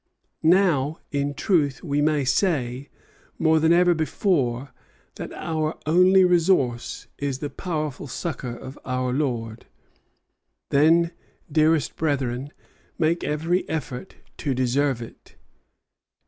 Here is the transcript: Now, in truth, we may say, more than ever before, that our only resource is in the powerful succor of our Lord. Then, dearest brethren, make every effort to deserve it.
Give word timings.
Now, 0.41 0.97
in 1.11 1.35
truth, 1.35 1.83
we 1.83 2.01
may 2.01 2.25
say, 2.25 2.89
more 3.37 3.59
than 3.59 3.71
ever 3.71 3.93
before, 3.93 4.71
that 5.17 5.31
our 5.33 5.77
only 5.85 6.25
resource 6.25 7.05
is 7.19 7.37
in 7.37 7.41
the 7.41 7.49
powerful 7.51 8.07
succor 8.07 8.49
of 8.57 8.79
our 8.83 9.13
Lord. 9.13 9.67
Then, 10.71 11.11
dearest 11.51 11.95
brethren, 11.97 12.51
make 12.97 13.23
every 13.23 13.69
effort 13.69 14.15
to 14.37 14.55
deserve 14.55 15.03
it. 15.03 15.35